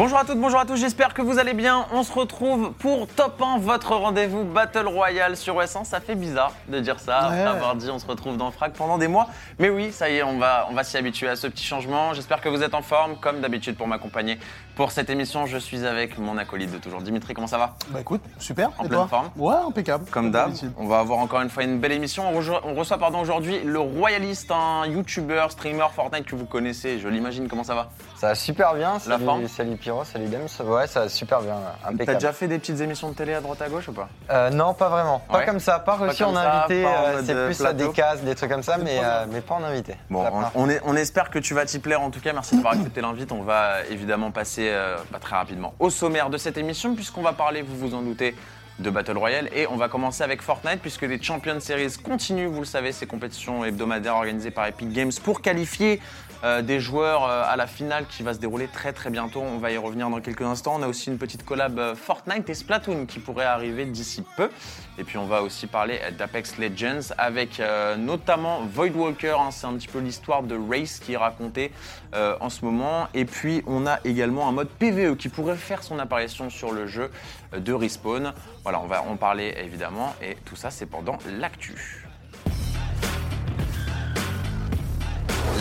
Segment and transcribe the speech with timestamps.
[0.00, 1.84] Bonjour à toutes, bonjour à tous, j'espère que vous allez bien.
[1.92, 5.84] On se retrouve pour Top 1, votre rendez-vous Battle Royale sur OS1.
[5.84, 8.96] Ça fait bizarre de dire ça, après avoir dit on se retrouve dans Frag pendant
[8.96, 9.28] des mois.
[9.58, 12.14] Mais oui, ça y est, on va, on va s'y habituer à ce petit changement.
[12.14, 14.38] J'espère que vous êtes en forme, comme d'habitude pour m'accompagner.
[14.80, 17.02] Pour cette émission, je suis avec mon acolyte de toujours.
[17.02, 17.74] Dimitri, comment ça va?
[17.90, 18.70] Bah écoute, super.
[18.78, 19.08] En Et pleine toi?
[19.08, 20.06] forme Ouais, impeccable.
[20.10, 22.24] Comme d'hab, on va avoir encore une fois une belle émission.
[22.32, 27.46] On, reçoit pardon aujourd'hui le Royaliste, un YouTuber, streamer Fortnite que vous connaissez, je l'imagine.
[27.46, 27.90] Comment ça va?
[28.16, 28.98] Ça va super bien.
[28.98, 29.48] Salut, forme?
[29.48, 30.48] salut Pyro, salut Dems.
[30.66, 31.56] Ouais, ça va super bien.
[31.82, 32.16] T'as Impeccable.
[32.18, 34.08] déjà fait des petites émissions de télé à droite à gauche ou pas?
[34.30, 35.18] Euh, non, pas vraiment.
[35.30, 35.44] Pas Ouais.
[35.44, 35.78] comme ça.
[35.80, 36.86] Pas reçu comme en ça, invité.
[36.86, 39.56] euh, C'est euh, plus à des cases, des trucs comme ça, mais, euh, mais pas
[39.56, 39.96] en invité.
[40.08, 42.20] Bon, La on, première on est- on espère que tu vas t'y plaire en tout
[42.20, 42.32] cas.
[42.32, 43.30] Merci d'avoir accepté l'invite.
[43.30, 47.62] On va évidemment passer euh, très rapidement au sommaire de cette émission puisqu'on va parler,
[47.62, 48.34] vous vous en doutez,
[48.80, 52.60] de Battle Royale et on va commencer avec Fortnite puisque les Champions Series continuent, vous
[52.60, 56.00] le savez, ces compétitions hebdomadaires organisées par Epic Games pour qualifier
[56.42, 59.40] euh, des joueurs euh, à la finale qui va se dérouler très très bientôt.
[59.42, 60.76] On va y revenir dans quelques instants.
[60.78, 64.50] On a aussi une petite collab euh, Fortnite et Splatoon qui pourrait arriver d'ici peu.
[64.98, 67.62] Et puis on va aussi parler d'Apex Legends avec
[67.96, 69.36] notamment Void Walker.
[69.38, 69.50] hein.
[69.50, 71.72] c'est un petit peu l'histoire de Race qui est racontée
[72.12, 73.08] en ce moment.
[73.14, 76.86] Et puis on a également un mode PVE qui pourrait faire son apparition sur le
[76.86, 77.10] jeu
[77.56, 78.34] de Respawn.
[78.62, 80.14] Voilà, on va en parler évidemment.
[80.22, 81.99] Et tout ça, c'est pendant l'actu.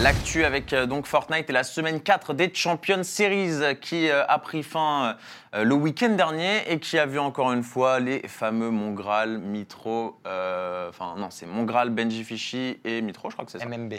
[0.01, 4.39] L'actu avec euh, donc Fortnite et la semaine 4 des Champions Series qui euh, a
[4.39, 5.17] pris fin
[5.53, 10.21] euh, le week-end dernier et qui a vu encore une fois les fameux Mongral, Mitro,
[10.23, 13.65] enfin non c'est Mongral, Benji Fishy et Mitro je crois que c'est ça.
[13.65, 13.95] MMB.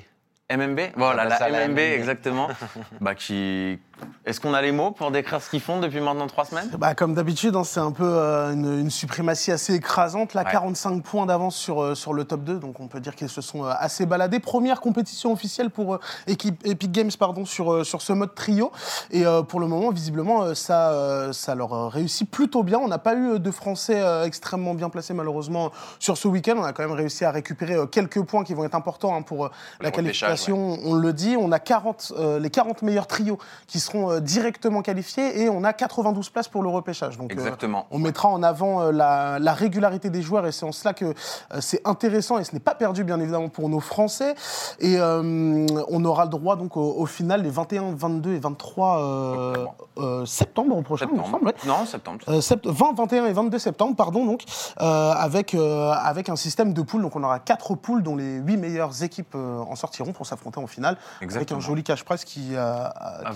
[0.51, 1.79] MMB, voilà la MMB, MMB.
[1.79, 2.49] exactement.
[3.03, 3.79] bah qui,
[4.27, 6.71] est-ce qu'on a les mots pour décrire ce qu'ils font depuis maintenant trois semaines?
[6.79, 10.35] Bah, comme d'habitude, hein, c'est un peu euh, une, une suprématie assez écrasante.
[10.35, 10.53] Là, Ouais.
[10.53, 13.41] 45 points d'avance sur, euh, sur le top 2, donc on peut dire qu'ils se
[13.41, 14.41] sont euh, assez baladés.
[14.41, 18.73] Première compétition officielle pour équipe, Epic Games pardon, sur, sur ce mode trio.
[19.11, 22.79] Et pour le moment, visiblement, ça, ça leur réussit plutôt bien.
[22.79, 26.55] On n'a pas eu de Français extrêmement bien placés, malheureusement, sur ce week-end.
[26.59, 29.51] On a quand même réussi à récupérer quelques points qui vont être importants hein, pour
[29.81, 30.79] la qualification.
[30.85, 34.83] On le dit, on a 40, euh, les 40 meilleurs trios qui seront euh, directement
[34.83, 37.19] qualifiés et on a 92 places pour le repêchage.
[37.19, 37.87] Donc, euh, Exactement.
[37.91, 41.15] on mettra en avant euh, la, la régularité des joueurs et c'est en cela que
[41.61, 44.35] c'est intéressant et ce n'est pas perdu bien évidemment pour nos Français.
[44.81, 49.51] Et on aura le droit donc au, au final les 21, 22 et 23 euh,
[49.51, 49.75] Octobre.
[49.99, 51.39] euh, septembre prochain, il me Septembre.
[51.39, 51.47] semble.
[51.49, 51.55] ouais.
[51.67, 52.19] Non, septembre.
[52.29, 54.45] Euh, sept- 20, 21 et 22 septembre, pardon, donc,
[54.79, 57.03] avec, avec un système de poules.
[57.03, 60.67] Donc, on aura quatre poules dont les huit meilleures équipes en sortiront pour s'affronter en
[60.67, 60.97] finale.
[61.21, 61.57] Exactement.
[61.59, 62.85] Avec un joli cash prize qui, euh,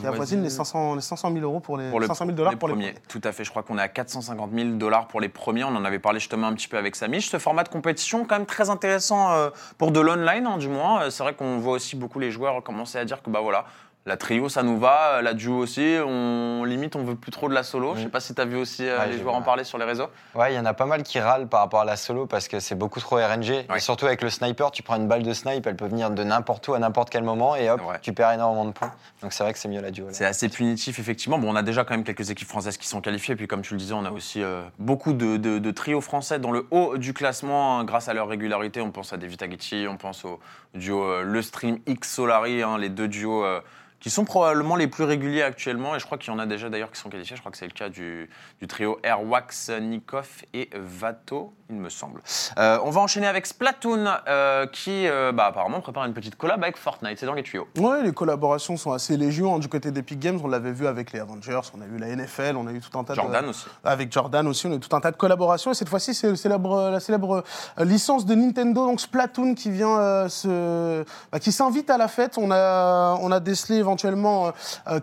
[0.00, 2.52] qui avoisine les 500, les 500 000 euros pour les, pour le, 500 000 dollars
[2.52, 2.92] les pour les premiers.
[2.92, 3.06] premiers.
[3.08, 3.44] Tout à fait.
[3.44, 5.64] Je crois qu'on est à 450 000 dollars pour les premiers.
[5.64, 7.28] On en avait parlé justement un petit peu avec Samish.
[7.28, 11.02] Ce format de compétition, quand même très intéressant euh, pour de l'online, hein, du moins.
[11.02, 13.64] Euh, C'est vrai qu'on voit aussi beaucoup les joueurs commencer à dire que bah voilà.
[14.06, 15.22] La trio, ça nous va.
[15.22, 15.96] La duo aussi.
[16.06, 17.94] On limite, on veut plus trop de la solo.
[17.96, 19.78] Je sais pas si tu as vu aussi euh, Ouais, les joueurs en parler sur
[19.78, 20.08] les réseaux.
[20.34, 22.46] Ouais, il y en a pas mal qui râlent par rapport à la solo parce
[22.46, 23.48] que c'est beaucoup trop RNG.
[23.70, 23.76] Ouais.
[23.76, 26.22] Et surtout avec le sniper, tu prends une balle de snipe, elle peut venir de
[26.22, 28.92] n'importe où à n'importe quel moment et hop, tu perds énormément de points.
[29.22, 30.06] Donc c'est vrai que c'est mieux la duo.
[30.10, 31.38] C'est assez punitif, effectivement.
[31.38, 33.36] Bon, on a déjà quand même quelques équipes françaises qui sont qualifiées.
[33.36, 36.38] Puis, comme tu le disais, on a aussi euh, beaucoup de, de- de trios français
[36.38, 38.82] dans le haut du classement hein, grâce à leur régularité.
[38.82, 40.40] On pense à David Aguichi, on pense au
[40.74, 43.60] duo euh, Le Stream X Solari, hein, les deux duos euh,
[44.04, 45.96] qui sont probablement les plus réguliers actuellement.
[45.96, 47.36] Et je crois qu'il y en a déjà d'ailleurs qui sont qualifiés.
[47.36, 48.28] Je crois que c'est le cas du,
[48.68, 52.20] trio Airwax, Nikov et Vato, il me semble.
[52.58, 56.62] Euh, on va enchaîner avec Splatoon euh, qui euh, bah, apparemment prépare une petite collab
[56.62, 57.18] avec Fortnite.
[57.18, 57.66] C'est dans les tuyaux.
[57.78, 60.38] Ouais, les collaborations sont assez légion hein, du côté d'Epic Games.
[60.44, 62.98] On l'avait vu avec les Avengers, on a eu la NFL, on a eu tout
[62.98, 63.48] un tas Jordan de.
[63.50, 63.64] aussi.
[63.82, 65.70] Avec Jordan aussi, on a eu tout un tas de collaborations.
[65.70, 67.42] Et cette fois-ci, c'est célèbre- la célèbre
[67.78, 71.02] licence de Nintendo, donc Splatoon, qui vient se,
[71.32, 72.36] bah, qui s'invite à la fête.
[72.36, 74.52] On a, on a décelé éventuellement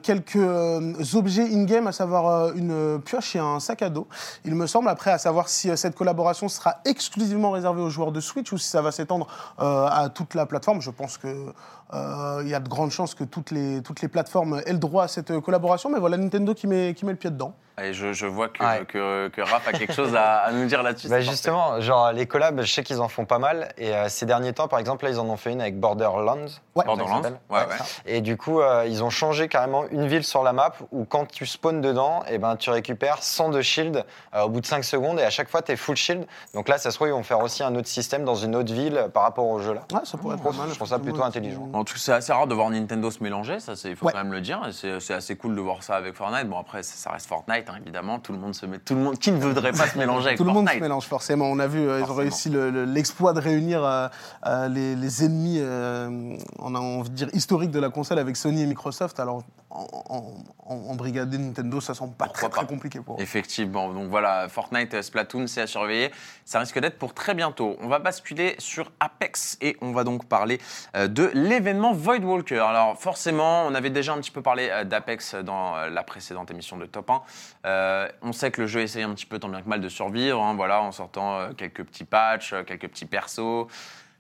[0.04, 4.08] quelques objets in-game, à savoir une pioche et un sac à dos.
[4.46, 8.20] Il me semble, après, à savoir si cette collaboration sera exclusivement réservée aux joueurs de
[8.20, 9.28] Switch ou si ça va s'étendre
[9.60, 10.82] euh, à toute la plateforme.
[10.82, 11.54] Je pense que
[11.94, 15.04] euh, y a de grandes chances que toutes les, toutes les plateformes aient le droit
[15.04, 15.90] à cette collaboration.
[15.90, 17.54] Mais voilà, Nintendo qui met, qui met le pied dedans.
[17.84, 18.86] Et je, je vois que, Ouais.
[18.86, 21.08] que, que Raph a quelque chose à, à nous dire là-dessus.
[21.08, 21.30] Bah parfait.
[21.32, 23.72] justement, genre les collabs, je sais qu'ils en font pas mal.
[23.78, 26.46] Et euh, ces derniers temps, par exemple, là, ils en ont fait une avec Borderlands.
[26.76, 26.86] Ouais.
[26.86, 27.66] Borderlands, ouais, ouais.
[28.06, 31.26] Et du coup, euh, ils ont changé carrément une ville sur la map où quand
[31.26, 34.06] tu spawns dedans, et ben, tu récupères 100 de shield
[34.36, 36.26] euh, au bout de 5 secondes et à chaque fois, tu es full shield.
[36.54, 38.74] Donc là, ça se trouve, ils vont faire aussi un autre système dans une autre
[38.74, 39.82] ville par rapport au jeu là.
[39.94, 40.70] Ouais, ça pourrait être pas mal.
[40.70, 41.68] Je trouve ça plutôt intelligent.
[41.74, 44.12] En tout cas, c'est assez rare de voir Nintendo se mélanger, ça, il faut Ouais.
[44.14, 44.62] quand même le dire.
[44.68, 46.48] et C'est assez cool de voir ça avec Fortnite.
[46.48, 48.20] Bon, après, ça, ça reste Fortnite, hein, évidemment.
[48.20, 48.80] Tout le monde se met.
[48.80, 49.18] Tout le monde.
[49.20, 51.46] Qui ne voudrait pas se mélanger avec Tout le monde se mélange forcément.
[51.46, 54.08] On a vu, euh, ils ont réussi le- le- l'exploit de réunir euh,
[54.46, 58.36] euh, les, les ennemis, euh, on a envie de dire historiques de la console avec
[58.36, 59.20] Sony et Microsoft.
[59.20, 60.34] Alors en, en,
[60.66, 63.22] en- en brigader Nintendo, ça semble pas Pourquoi très, compliqué pour eux.
[63.22, 63.90] Effectivement.
[63.94, 66.12] Donc voilà, Fortnite, Splatoon, c'est à surveiller.
[66.46, 67.78] Ça risque d'être pour très bientôt.
[67.82, 70.60] On va basculer sur Apex et on va donc parler
[70.96, 72.60] de l'événement Void Walker.
[72.60, 76.86] Alors forcément, on avait déjà un petit peu parlé d'Apex dans la précédente émission de
[76.86, 77.22] Top 1.
[77.66, 79.90] Euh, on sait que le jeu essaye un petit peu tant bien que mal de
[79.90, 83.68] survivre, hein, voilà, en sortant euh, quelques petits patchs, euh, quelques petits persos,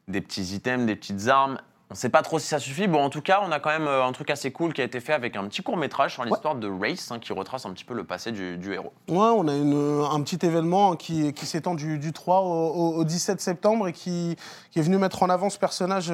[0.07, 1.57] des petits items, des petites armes.
[1.89, 2.87] On ne sait pas trop si ça suffit.
[2.87, 5.01] Bon, en tout cas, on a quand même un truc assez cool qui a été
[5.01, 7.83] fait avec un petit court métrage sur l'histoire de Race, hein, qui retrace un petit
[7.83, 8.93] peu le passé du, du héros.
[9.09, 12.95] Ouais, on a une- un petit événement qui, qui s'étend du, du 3 au, au-
[12.95, 14.37] au 17 septembre et qui,
[14.69, 16.13] qui est venu mettre en avant ce personnage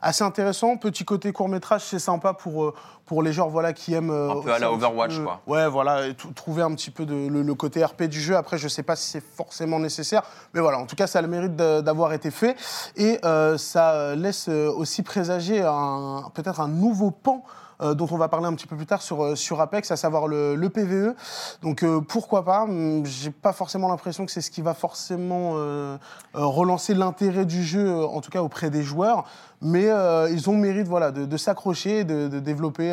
[0.00, 0.78] assez intéressant.
[0.78, 2.72] Petit côté court métrage, c'est sympa pour,
[3.06, 4.10] pour les genres voilà, qui aiment.
[4.10, 5.40] euh, Un peu à la Overwatch, peu- quoi.
[5.46, 8.36] Ouais, voilà, et trouver un petit peu de, le, le côté RP du jeu.
[8.36, 10.22] Après, je sais pas si c'est forcément nécessaire,
[10.54, 12.56] mais voilà, en tout cas, ça a le mérite d'avoir été fait.
[12.96, 15.60] Et euh, ça laisse euh, aussi présager
[16.34, 17.44] peut-être un nouveau pan.
[17.80, 19.96] Euh, dont on va parler un petit peu plus tard sur, euh, sur Apex, à
[19.96, 21.14] savoir le, le PVE.
[21.62, 22.62] Donc euh, pourquoi pas?
[22.62, 25.54] Hum, J'ai pas forcément l'impression que c'est ce qui va forcément
[26.34, 29.24] relancer l'intérêt du jeu, en tout cas auprès des joueurs.
[29.60, 29.84] Mais
[30.30, 32.90] ils ont le mérite voilà, de, s'accrocher, et de, développer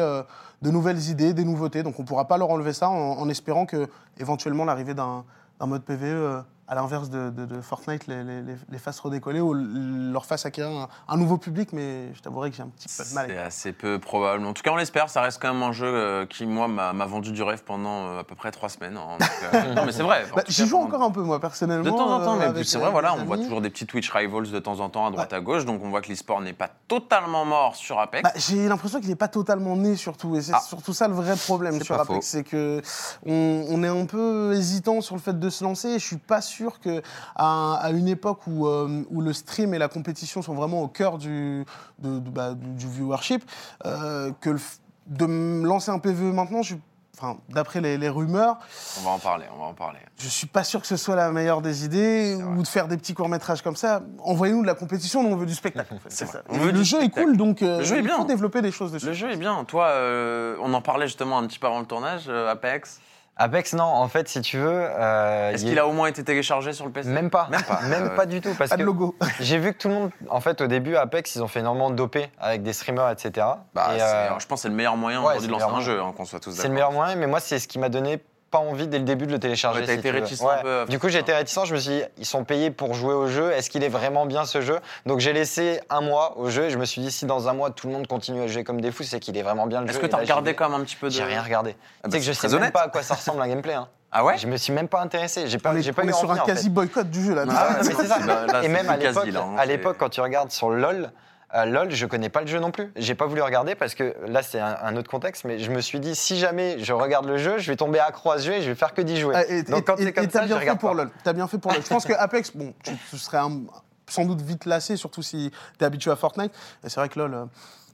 [0.61, 1.83] de nouvelles idées, des nouveautés.
[1.83, 3.87] Donc on pourra pas leur enlever ça en, en espérant que
[4.19, 5.23] éventuellement l'arrivée d'un
[5.59, 10.25] mode PVE, à l'inverse de, de- de Fortnite, les, les, les- fasse redécoller ou leur
[10.25, 11.73] fasse acquérir un, un nouveau public.
[11.73, 13.25] Mais je t'avouerai que j'ai un petit peu de mal.
[13.29, 14.45] C'est assez peu probable.
[14.45, 15.09] En tout cas, on l'espère.
[15.09, 18.19] Ça reste quand même un jeu euh, qui, moi, m'a vendu du rêve pendant euh,
[18.21, 18.95] à peu près trois semaines.
[18.95, 19.18] hein.
[19.19, 20.23] Donc, euh, non, mais c'est vrai.
[20.33, 21.83] Bah, J'y joue pendant- encore un peu, moi, personnellement.
[21.83, 24.09] De temps en temps, euh, mais c'est vrai, voilà, on voit toujours des petits Twitch
[24.09, 26.53] Rivals de temps en temps à droite à gauche, donc on voit que l'e-sport n'est
[26.53, 28.24] pas totalement mort sur Apex.
[28.24, 30.62] Bah, j'ai l'impression qu'il n'est pas totalement né surtout, et c'est Ah.
[30.62, 32.81] surtout ça le vrai problème C'est sur Apex, c'est que
[33.25, 35.89] on, on est un peu hésitant sur le fait de se lancer.
[35.89, 37.01] Et je suis pas sûr que
[37.35, 40.87] à, à une époque où, euh, où le stream et la compétition sont vraiment au
[40.87, 41.65] cœur du,
[41.99, 43.43] de- de- bah, du, viewership,
[43.85, 44.59] euh, que le
[45.07, 45.25] de
[45.65, 46.75] lancer un PVE maintenant, je,
[47.17, 48.57] enfin, d'après les, les rumeurs,
[48.99, 49.97] On va en parler, on va en parler.
[50.17, 52.95] je suis pas sûr que ce soit la meilleure des idées, ou de faire des
[52.97, 54.03] petits courts-métrages comme ça.
[54.23, 55.93] Envoyez-nous de la compétition, nous on veut du spectacle.
[55.95, 56.33] en fait, c'est vrai.
[56.37, 56.43] ça.
[56.49, 58.17] On Et veut le jeu est cool, donc euh, Le jeu est bien.
[58.17, 59.07] faut développer des choses dessus.
[59.07, 59.65] Le jeu est bien.
[59.65, 63.01] Toi, euh, on en parlait justement un petit peu avant le tournage, euh, Apex.
[63.37, 64.69] Apex, non, en fait, si tu veux.
[64.71, 67.47] euh, Est-ce qu'il a au moins été téléchargé sur le PC Même pas.
[67.49, 67.81] Même pas.
[67.89, 68.53] Même Euh, pas du tout.
[68.57, 69.15] Parce Pas de logo.
[69.39, 71.89] j'ai vu que tout le monde, en fait, au début, Apex, ils ont fait énormément
[71.89, 73.47] de dopé avec des streamers, etc.
[73.73, 75.59] Bah, Et, c'est- euh, je pense que c'est le meilleur moyen ouais, aujourd'hui de c'est
[75.59, 76.69] lancer un jeu, hein, qu'on soit tous c'est d'accord.
[76.69, 78.21] le meilleur moyen, mais moi, c'est ce qui m'a donné
[78.51, 79.80] pas envie dès le début de le télécharger.
[79.80, 80.21] Ouais, t'as si été tu veux.
[80.21, 81.65] réticent un peu à Du coup, j'ai été réticent.
[81.65, 83.51] Je me suis dit, ils sont payés pour jouer au jeu.
[83.51, 84.80] Est-ce qu'il est vraiment bien ce jeu?
[85.06, 87.53] Donc, j'ai laissé un mois au jeu et je me suis dit, si dans un
[87.53, 89.81] mois tout le monde continue à jouer comme des fous, c'est qu'il est vraiment bien
[89.81, 89.94] le jeu.
[89.94, 91.13] Est-ce que tu as regardé quand même un petit peu de.
[91.13, 91.75] J'ai rien regardé.
[92.03, 93.74] Ah bah, tu sais que je sais même pas à quoi ça ressemble un gameplay.
[93.74, 93.88] hein.
[94.13, 94.38] Ah ouais?
[94.38, 95.48] Je me suis même pas intéressé.
[95.48, 97.45] J'ai pas, On est, pas on eu est sur un quasi boycott du jeu là.
[97.50, 98.19] Ah ouais, mais c'est ça.
[98.19, 101.13] Là, là, Et même à l'époque, hein, à l'époque, quand tu regardes sur LoL,
[101.56, 102.92] euh, LoL, je connais pas le jeu non plus.
[102.95, 105.44] J'ai pas voulu regarder parce que là, c'est un, un autre contexte.
[105.45, 108.31] Mais je me suis dit, si jamais je regarde le jeu, je vais tomber accro
[108.31, 109.36] à ce jeu et je vais faire que d'y jouer.
[109.38, 110.95] Ah, et Donc quand et- c'est comme et t'as ça, je bien fait pour pas.
[110.95, 111.12] LoL.
[111.24, 111.81] T'as bien fait pour LoL.
[111.83, 113.62] Je pense que Apex, bon, tu, tu serais un-
[114.07, 116.51] sans doute vite lassé, surtout si t'es habitué à Fortnite.
[116.83, 117.45] Et c'est vrai que LoL, euh,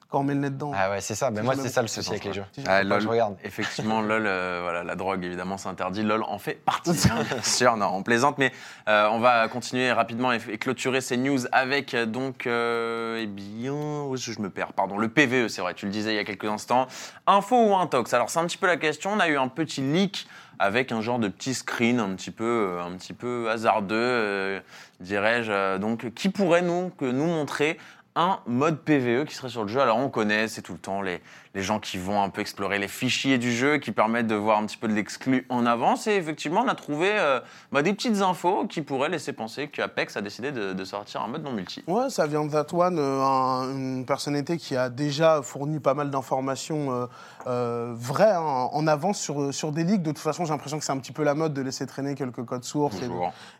[0.09, 0.71] quand on met le nez dedans.
[0.73, 1.31] Ah ouais, c'est ça.
[1.31, 2.45] Mais moi, c'est ça le souci avec les jeux.
[2.65, 3.35] Ah, je regarde.
[3.43, 6.03] Effectivement, LOL, euh, voilà, la drogue, évidemment, c'est interdit.
[6.03, 6.91] LOL en fait partie,
[7.29, 7.75] bien sûr.
[7.75, 8.51] Non, on plaisante, mais
[8.87, 13.27] euh, on va continuer rapidement et, et clôturer ces news avec, euh, donc, euh, eh
[13.27, 16.13] bien, où est-ce que je me perds Pardon, le PVE, c'est vrai, tu le disais
[16.13, 16.87] il y a quelques instants.
[17.25, 18.13] Info ou intox?
[18.13, 19.11] Alors, c'est un petit peu la question.
[19.11, 20.27] On a eu un petit leak
[20.59, 24.59] avec un genre de petit screen un petit peu, un petit peu hasardeux, euh,
[24.99, 25.77] dirais-je.
[25.77, 27.77] donc, qui pourrait nous, que nous montrer
[28.17, 29.79] un mode PVE qui serait sur le jeu.
[29.79, 31.21] Alors on connaît, c'est tout le temps les,
[31.57, 34.59] les gens qui vont un peu explorer les fichiers du jeu, qui permettent de voir
[34.59, 36.05] un petit peu de l'exclu en avance.
[36.05, 37.39] Et effectivement, on a trouvé euh,
[37.71, 41.27] bah, des petites infos qui pourraient laisser penser qu'Apex a décidé de, de sortir un
[41.27, 41.83] mode non multi.
[41.87, 46.11] Ouais, ça vient de Vatwan, euh, un- une personnalité qui a déjà fourni pas mal
[46.11, 47.07] d'informations
[47.47, 50.03] euh, vraies hein, en avance sur, sur des leaks.
[50.03, 52.13] De toute façon, j'ai l'impression que c'est un petit peu la mode de laisser traîner
[52.13, 53.07] quelques codes sources et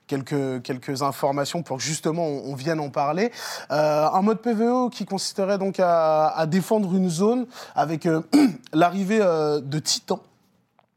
[0.05, 3.31] quelques, quelques informations pour que justement on, on vienne en parler.
[3.71, 8.21] Un mode PVE qui consisterait donc à, à défendre une zone avec euh,
[8.73, 10.19] l'arrivée euh, de titans.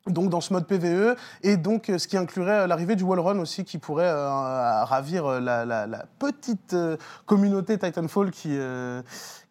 [0.07, 3.65] donc dans ce mode PVE, et donc euh, ce qui inclurait l'arrivée du wallrun aussi,
[3.65, 6.77] qui pourrait ravir la, petite
[7.27, 8.59] communauté Titanfall qui,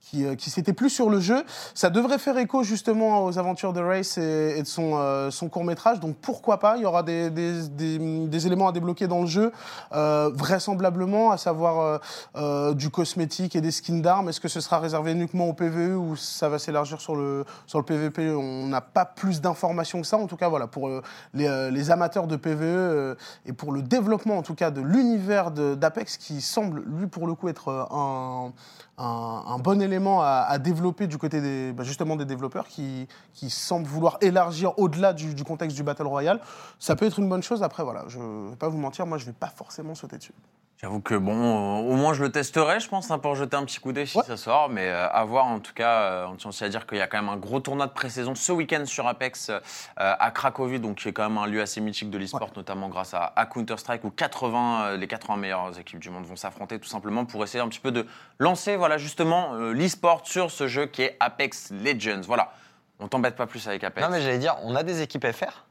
[0.01, 1.43] qui, euh, qui s'était plus sur le jeu.
[1.75, 5.49] Ça devrait faire écho justement aux aventures de Race et, et de son, euh, son
[5.49, 9.07] court métrage, donc pourquoi pas, il y aura des, des, des- des éléments à débloquer
[9.07, 9.51] dans le jeu,
[9.93, 11.97] euh, vraisemblablement, à savoir euh,
[12.37, 14.29] euh, du cosmétique et des skins d'armes.
[14.29, 17.79] Est-ce que ce sera réservé uniquement au PVE ou ça va s'élargir sur le, sur
[17.79, 20.17] le PVP On n'a pas plus d'informations que ça.
[20.17, 21.01] En tout cas, voilà, pour euh,
[21.33, 23.15] les, les amateurs de PVE
[23.45, 27.33] et pour le développement, en tout cas, de l'univers d'Apex, qui semble, lui, pour le
[27.35, 28.51] coup, être un,
[28.99, 33.87] un, bon élément à, développer du côté des, bah, justement des développeurs qui, qui semblent
[33.87, 36.41] vouloir élargir au-delà du, du contexte du Battle Royale.
[36.79, 37.63] Ça peut être une bonne chose.
[37.63, 40.17] Après, voilà, je ne vais pas vous mentir, moi, je ne vais pas forcément sauter
[40.17, 40.33] dessus.
[40.81, 43.65] J'avoue que bon, euh, au moins je le testerai, je pense, hein, pour jeter un
[43.65, 44.23] petit coup d'œil si Ouais.
[44.23, 44.69] ça sort.
[44.69, 47.01] Mais euh, à voir, en tout cas, euh, on tient aussi à dire qu'il y
[47.01, 49.59] a quand même un gros tournoi de pré-saison ce week-end sur Apex euh,
[49.97, 53.13] à Cracovie, donc qui est quand même un lieu assez mythique de l'e-sport, notamment grâce
[53.13, 56.87] à, à Counter-Strike, où 80, euh, les 80 meilleures équipes du monde vont s'affronter tout
[56.87, 58.07] simplement pour essayer un petit peu de
[58.39, 62.21] lancer, voilà, justement, l'e-sport sur ce jeu qui est Apex Legends.
[62.25, 62.53] Voilà,
[63.01, 64.07] on t'embête pas plus avec Apex.
[64.07, 65.65] Non, mais j'allais dire, on a des équipes FR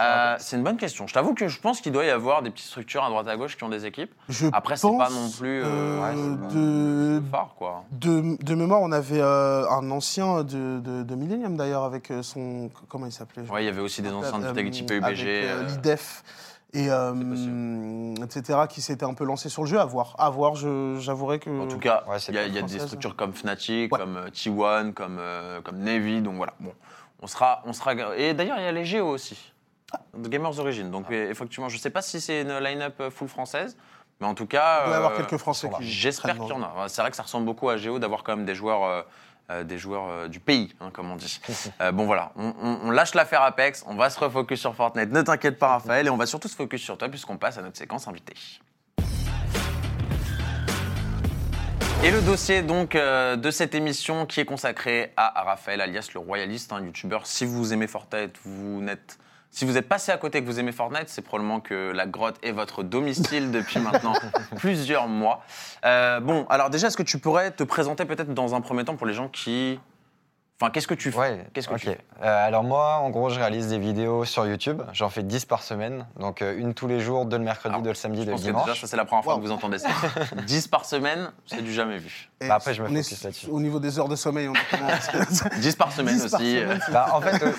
[0.00, 1.06] Euh, c'est une bonne question.
[1.06, 3.36] Je t'avoue que je pense qu'il doit y avoir des petites structures à droite à
[3.36, 4.12] gauche qui ont des équipes.
[4.28, 7.84] Je Après, c'est pas non plus euh, euh, ouais, c'est pas- de, phare, quoi.
[7.92, 12.70] de, de mémoire, on avait euh, un ancien de, de, de Millennium d'ailleurs avec son.
[12.88, 13.48] Comment il s'appelait?
[13.48, 15.26] Ouais, il y avait aussi des anciens de Euh, Vitality avec, PUBG.
[15.28, 16.24] euh, euh, l'IDEF
[16.72, 18.58] et euh, etc.
[18.68, 19.78] qui s'étaient un peu lancés sur le jeu.
[19.78, 20.56] À voir, à voir.
[20.56, 21.50] J'avouerais que.
[21.50, 24.00] En tout cas, Ouais, il y a, y des structures comme Fnatic, Ouais.
[24.00, 26.20] comme euh, T1, comme, euh, comme Navy.
[26.20, 26.72] Donc voilà, bon,
[27.22, 27.92] on sera, on sera.
[28.16, 29.52] Et d'ailleurs, il y a les Géo aussi,
[30.16, 30.90] de Gamers Origin.
[30.90, 33.76] Donc euh, effectivement, je sais pas si c'est une line-up euh, full française,
[34.20, 35.88] mais en tout cas, il doit y avoir euh, quelques Français qui.
[35.90, 36.88] J'espère qu'il y en a.
[36.88, 39.04] C'est vrai que ça ressemble beaucoup à Géo d'avoir quand même des joueurs,
[39.50, 41.40] euh, des joueurs euh, du pays, hein, comme on dit.
[41.80, 45.10] Euh, bon voilà, on, on- on lâche l'affaire Apex, on va se refocus sur Fortnite.
[45.10, 47.62] Ne t'inquiète pas Raphaël, et on va surtout se focus sur toi puisqu'on passe à
[47.62, 48.34] notre séquence invitée.
[52.02, 56.10] Et le dossier donc euh, de cette émission qui est consacré à, à Raphaël, alias
[56.12, 57.26] le royaliste, un youtubeur.
[57.26, 59.18] Si vous aimez Fortnite, vous n'êtes
[59.54, 62.06] si vous êtes passé à côté et que vous aimez Fortnite, c'est probablement que la
[62.06, 64.12] grotte est votre domicile depuis maintenant
[64.56, 65.44] plusieurs mois.
[65.84, 68.96] Euh, bon, alors déjà, est-ce que tu pourrais te présenter peut-être dans un premier temps
[68.96, 69.78] pour les gens qui...
[70.64, 71.80] Enfin, qu'est-ce que tu fais Ouais, Qu'est-ce que ok.
[71.80, 74.80] tu fais Euh, alors moi, en gros, je réalise des vidéos sur YouTube.
[74.92, 76.06] J'en fais 10 par semaine.
[76.18, 78.30] Donc euh, une tous les jours, deux le mercredi, Alors, deux le samedi, Je deux
[78.30, 78.64] le pense que dimanche.
[78.66, 79.40] déjà, ça c'est la première fois Wow.
[79.40, 79.88] que vous entendez ça.
[80.46, 82.30] 10 par semaine, c'est du jamais vu.
[82.40, 83.46] Bah, après, je me focus là-dessus.
[83.50, 84.88] Au niveau des heures de sommeil, on est comment
[85.58, 86.52] 10 par semaine 10 par aussi.
[86.60, 87.52] semaine, c'est- Bah, en fait, euh,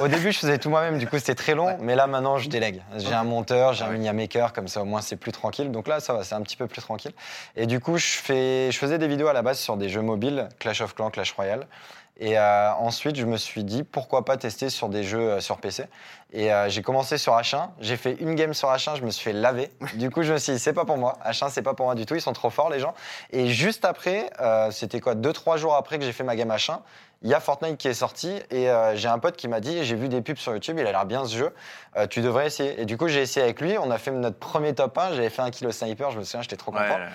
[0.00, 1.76] au début, je faisais tout moi-même, du coup, c'était très long.
[1.80, 2.82] Mais là, maintenant, je délègue.
[2.96, 5.70] J'ai un monteur, j'ai un mini maker, comme ça, au moins, c'est plus tranquille.
[5.70, 7.12] Donc là, ça va, c'est un petit peu plus tranquille.
[7.56, 10.02] Et du coup, je, fais, je faisais des vidéos à la base sur des jeux
[10.02, 11.66] mobiles, Clash of Clans, Clash Royale.
[12.18, 15.58] Et euh, ensuite, je me suis dit, pourquoi pas tester sur des jeux euh, sur
[15.58, 15.84] PC.
[16.32, 17.68] Et euh, j'ai commencé sur H1.
[17.80, 19.70] J'ai fait une game sur H1, je me suis fait laver.
[19.94, 21.18] Du coup, je me suis dit, c'est pas pour moi.
[21.24, 22.14] H1, c'est pas pour moi du tout.
[22.14, 22.94] Ils sont trop forts, les gens.
[23.30, 26.48] Et juste après, euh, c'était quoi, deux, trois jours après que j'ai fait ma game
[26.48, 26.80] H1,
[27.22, 29.82] il y a Fortnite qui est sorti et euh, j'ai un pote qui m'a dit
[29.84, 31.50] j'ai vu des pubs sur YouTube, il a l'air bien ce jeu,
[31.96, 32.80] euh, tu devrais essayer.
[32.80, 35.30] Et du coup j'ai essayé avec lui, on a fait notre premier top 1, j'avais
[35.30, 36.98] fait un kill au sniper, je me souviens, j'étais trop Ouais, content.
[37.00, 37.08] ouais.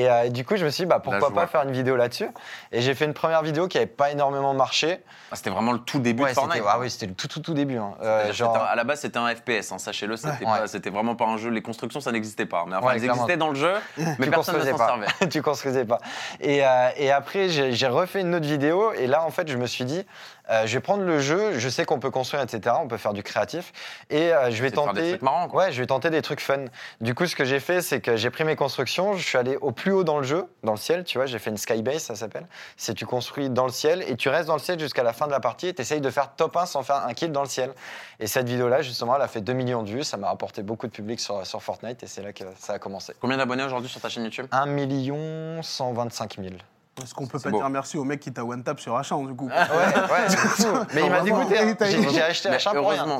[0.00, 2.28] Et euh, du coup je me suis dit bah, pourquoi pas faire une vidéo là-dessus.
[2.70, 5.00] Et j'ai fait une première vidéo qui n'avait pas énormément marché.
[5.32, 6.62] Ah, C'était vraiment le tout début Ouais, de Fortnite.
[6.68, 7.78] ah oui, c'était le tout tout tout début.
[7.78, 7.94] hein.
[8.02, 10.90] Euh, genre- un- à la base, c'était un FPS, hein, sachez-le, c'était Ouais.
[10.92, 11.48] vraiment pas un jeu.
[11.50, 12.64] Les constructions, ça n'existait pas.
[12.68, 13.22] Mais enfin, elles clairement.
[13.22, 14.86] existaient dans le jeu, mais tu personne ne construisais s'en pas.
[14.86, 15.06] servait.
[15.30, 15.98] tu construisais pas.
[16.40, 18.92] Et, euh, et après, j'ai j'ai refait une autre vidéo.
[18.92, 20.04] Et là, en fait, je me suis dit,
[20.50, 21.58] euh, je vais prendre le jeu.
[21.58, 22.76] Je sais qu'on peut construire, etc.
[22.80, 23.72] On peut faire du créatif.
[24.10, 25.08] Et euh, je vais faire des tenter.
[25.10, 25.48] trucs marrants.
[25.48, 26.66] Ouais, je vais tenter des trucs fun.
[27.00, 29.16] Du coup, ce que j'ai fait, c'est que j'ai pris mes constructions.
[29.16, 31.04] Je suis allé au plus haut dans le jeu, dans le ciel.
[31.04, 32.46] Tu vois, j'ai fait une skybase, ça s'appelle.
[32.76, 35.26] C'est tu construis dans le ciel et tu restes dans le ciel jusqu'à la fin
[35.26, 35.68] de la partie.
[35.68, 37.72] Et tu essayes de faire top 1 sans faire un kill dans le ciel.
[38.20, 40.04] Et cette vidéo-là, justement, elle a fait 2 millions de vues.
[40.04, 42.02] Ça m'a rapporté beaucoup de public sur, sur Fortnite.
[42.02, 43.14] Et c'est là que ça a commencé.
[43.20, 44.46] Combien d'abonnés aujourd'hui sur ta chaîne YouTube?
[44.52, 46.54] 1 million 125 000.
[47.02, 47.58] Est-ce qu'on peut pas beau.
[47.58, 50.76] dire merci au mec qui t'a one tap sur H1 du coup Ouais, ouais.
[50.94, 51.58] Mais il m'a dégoûté.
[51.58, 51.64] hein.
[51.68, 53.04] il t'a- J'ai acheté chat pour rien.
[53.06, 53.18] heureusement,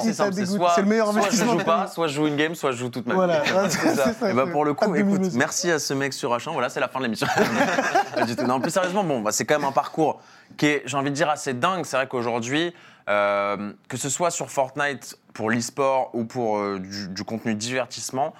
[0.00, 2.88] c'est le meilleur soit je joue pas, soit je joue une game, soit je joue
[2.88, 3.16] toute ma vie.
[3.16, 4.30] Voilà, C'est ça.
[4.30, 6.52] Et bah pour le coup, écoute, merci à ce mec sur H1.
[6.52, 7.26] Voilà, c'est la fin de l'émission.
[8.14, 8.44] Pas du tout.
[8.46, 10.20] Non, plus sérieusement, bon, bah, c'est quand même un parcours
[10.56, 11.84] qui est, j'ai envie de dire, assez dingue.
[11.84, 12.74] C'est vrai qu'aujourd'hui,
[13.08, 18.32] euh, que ce soit sur Fortnite pour l'e-sport ou pour euh, du, du contenu divertissement,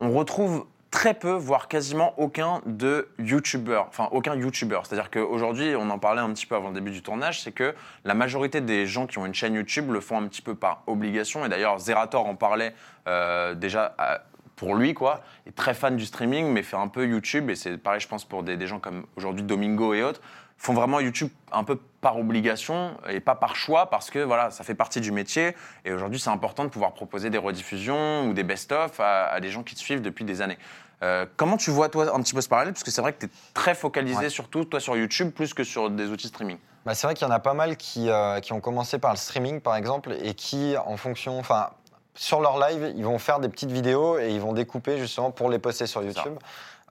[0.00, 0.66] on retrouve
[0.96, 4.86] très peu, voire quasiment aucun de youtubeurs, enfin aucun youtubeur.
[4.86, 7.74] C'est-à-dire qu'aujourd'hui, on en parlait un petit peu avant le début du tournage, c'est que
[8.06, 10.82] la majorité des gens qui ont une chaîne YouTube le font un petit peu par
[10.86, 11.44] obligation.
[11.44, 12.72] Et d'ailleurs, Zerator en parlait
[13.08, 14.20] euh, déjà à-
[14.56, 15.20] pour lui, quoi.
[15.44, 17.50] Il est très fan du streaming, mais fait un peu YouTube.
[17.50, 20.22] Et c'est pareil, je pense, pour des, des gens comme aujourd'hui Domingo et autres.
[20.56, 24.64] font vraiment YouTube un peu par obligation et pas par choix parce que voilà, ça
[24.64, 25.54] fait partie du métier.
[25.84, 29.50] Et aujourd'hui, c'est important de pouvoir proposer des rediffusions ou des best-of à, à des
[29.50, 30.56] gens qui te suivent depuis des années.
[31.02, 32.72] Euh, comment tu vois, toi, un petit peu ce parallèle?
[32.72, 34.30] Parce que c'est vrai que tu es très focalisé Ouais.
[34.30, 36.58] surtout, toi, sur YouTube, plus que sur des outils streaming.
[36.84, 39.10] Bah, c'est vrai qu'il y en a pas mal qui, euh, qui ont commencé par
[39.10, 41.70] le streaming, par exemple, et qui, en fonction, enfin,
[42.14, 45.50] sur leur live, ils vont faire des petites vidéos et ils vont découper justement pour
[45.50, 46.02] les poster sur.
[46.02, 46.38] YouTube.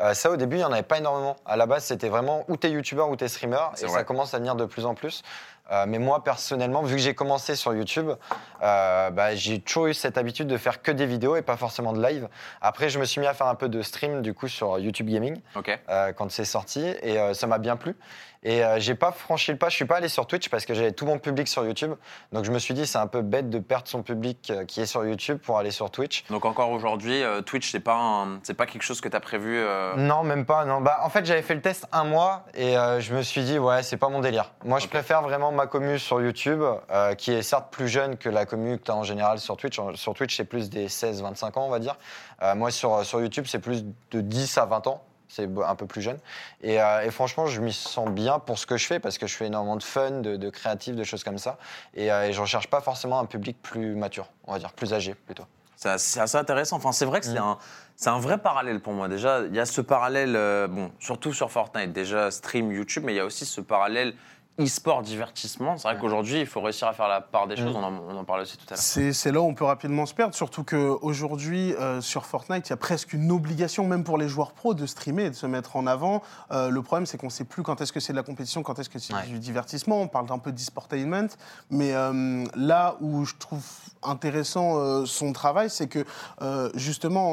[0.02, 1.38] Euh, ça, au début, il n'y en avait pas énormément.
[1.46, 3.90] À la base, c'était vraiment ou t'es youtubeur ou t'es streamer, et vrai.
[3.94, 5.24] ça commence à venir de plus en plus.
[5.72, 8.12] Euh, mais moi, personnellement, vu que j'ai commencé sur YouTube,
[8.62, 11.94] euh, bah, j'ai toujours eu cette habitude de faire que des vidéos et pas forcément
[11.94, 12.28] de live.
[12.62, 15.08] Après, je me suis mis à faire un peu de stream, du coup, sur YouTube
[15.10, 15.42] Gaming
[15.90, 17.96] euh, quand c'est sorti et ça m'a bien plu.
[18.48, 20.92] Et j'ai pas franchi le pas, je suis pas allé sur Twitch parce que j'avais
[20.92, 21.94] tout mon public sur YouTube.
[22.32, 24.86] Donc je me suis dit c'est un peu bête de perdre son public qui est
[24.86, 26.24] sur YouTube pour aller sur Twitch.
[26.30, 29.66] Donc encore aujourd'hui, Twitch, c'est pas, un- c'est pas quelque chose que tu as prévu
[29.98, 30.64] Non, même pas.
[30.64, 30.80] Non.
[30.80, 33.82] Bah, en fait, j'avais fait le test un mois et je me suis dit, ouais,
[33.82, 34.52] c'est pas mon délire.
[34.64, 38.30] Moi, je préfère vraiment ma commu sur YouTube, euh, qui est certes plus jeune que
[38.30, 39.80] la commu que tu as en général sur Twitch.
[39.96, 41.98] Sur Twitch, c'est plus des 16-25 ans, on va dire.
[42.44, 45.02] Euh, moi, sur, sur YouTube, c'est plus de 10 à 20 ans.
[45.28, 46.18] C'est un peu plus jeune.
[46.62, 49.26] Et, euh, et franchement, je m'y sens bien pour ce que je fais, parce que
[49.28, 51.58] je fais énormément de fun, de, de créatif, de choses comme ça.
[51.96, 55.16] Et, et je recherche pas forcément un public plus mature, on va dire, plus âgé
[55.16, 55.44] plutôt.
[55.78, 56.78] C'est assez- intéressant.
[56.78, 57.44] Enfin, c'est vrai que c'est Mm.
[57.44, 57.58] un,
[57.98, 59.08] c'est un vrai parallèle pour moi.
[59.10, 63.14] Déjà, il y a ce parallèle, euh, bon, surtout sur Fortnite, déjà stream YouTube, mais
[63.14, 64.14] il y a aussi ce parallèle
[64.60, 65.78] e-sport divertissement.
[65.78, 67.76] C'est vrai qu'aujourd'hui, il faut réussir à faire la part des choses.
[67.76, 69.14] On en, on en parlait aussi tout à l'heure.
[69.14, 72.74] C'est là où on peut rapidement se perdre, surtout qu'aujourd'hui, euh, sur Fortnite, il y
[72.74, 75.76] a presque une obligation, même pour les joueurs pros, de streamer et de se mettre
[75.76, 76.22] en avant.
[76.52, 78.64] Euh, le problème, c'est qu'on ne sait plus quand est-ce que c'est de la compétition,
[78.64, 79.28] quand est-ce que c'est Ouais.
[79.28, 80.00] du divertissement.
[80.02, 81.28] On parle un peu d'e-sportainment.
[81.70, 83.64] Mais euh, là où je trouve
[84.04, 86.06] intéressant son travail, c'est que,
[86.76, 87.32] justement,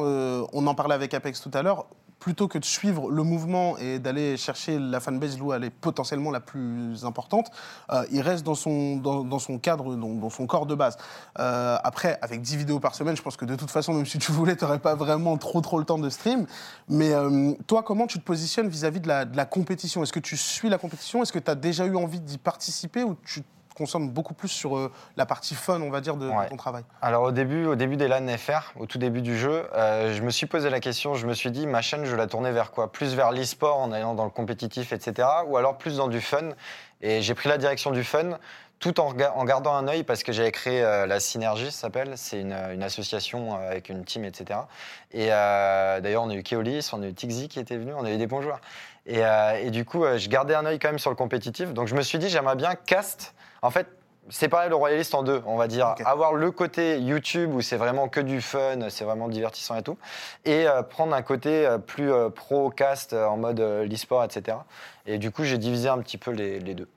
[0.52, 1.86] on en parlait avec Apex tout à l'heure,
[2.22, 6.30] plutôt que de suivre le mouvement et d'aller chercher la fanbase où elle est potentiellement
[6.30, 7.50] la plus importante,
[7.90, 10.96] euh, il reste dans son, dans, son cadre, dans, dans son corps de base.
[11.40, 14.20] Euh, après, avec 10 vidéos par semaine, je pense que de toute façon, même si
[14.20, 16.46] tu voulais, tu n'aurais pas vraiment trop, trop le temps de stream.
[16.88, 20.04] Mais euh, toi, comment tu te positionnes vis-à-vis de, la, compétition?
[20.04, 21.24] Est-ce que tu suis la compétition?
[21.24, 23.16] Est-ce que tu as déjà eu envie d'y participer ou
[23.74, 26.48] concentres beaucoup plus sur euh, la partie fun, on va dire, de, de Ouais.
[26.48, 29.66] ton travail Alors au début, au début des LAN FR, au tout début du jeu,
[29.74, 32.26] euh, je me suis posé la question, je me suis dit, ma chaîne, je la
[32.26, 32.90] tourner vers quoi?
[32.90, 35.28] Plus vers l'e-sport en allant dans le compétitif, etc.
[35.46, 36.50] Ou alors plus dans du fun
[37.00, 38.38] Et j'ai pris la direction du fun,
[38.78, 42.14] tout en, gardant un œil, parce que j'avais créé euh, la Synergie, ça s'appelle.
[42.16, 44.58] C'est une, une association euh, avec une team, etc.
[45.12, 48.04] Et euh, d'ailleurs, on a eu Keolis, on a eu Tixi qui était venu, on
[48.04, 48.60] a eu des bons joueurs.
[49.06, 49.20] Et,
[49.62, 51.72] et du coup, je gardais un œil quand même sur le compétitif.
[51.72, 53.34] Donc je me suis dit, j'aimerais bien cast.
[53.62, 53.86] En fait,
[54.28, 55.94] séparer le royaliste en deux, on va dire.
[56.04, 59.98] Avoir le côté YouTube où c'est vraiment que du fun, c'est vraiment divertissant et tout,
[60.44, 64.58] et euh, prendre un côté euh, plus euh, pro-cast euh, en mode euh, l'e-sport, etc.
[65.06, 66.88] Et du coup, j'ai divisé un petit peu les, les deux.